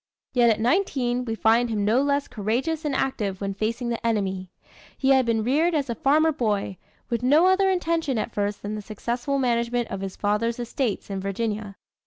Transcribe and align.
Yet 0.33 0.49
at 0.49 0.59
nineteen 0.59 1.25
we 1.25 1.35
find 1.35 1.69
him 1.69 1.85
no 1.85 2.01
less 2.01 2.27
courageous 2.27 2.85
and 2.85 2.95
active 2.95 3.39
when 3.39 3.53
facing 3.53 3.89
the 3.89 4.03
enemy. 4.03 4.49
He 4.97 5.09
had 5.09 5.27
been 5.27 5.43
reared 5.43 5.75
as 5.75 5.91
a 5.91 5.93
farmer 5.93 6.31
boy, 6.31 6.77
with 7.11 7.21
no 7.21 7.45
other 7.45 7.69
intention 7.69 8.17
at 8.17 8.33
first 8.33 8.63
than 8.63 8.73
the 8.73 8.81
successful 8.81 9.37
management 9.37 9.89
of 9.89 10.01
his 10.01 10.15
father's 10.15 10.57
estates 10.57 11.11
in 11.11 11.19
Virginia. 11.19 11.75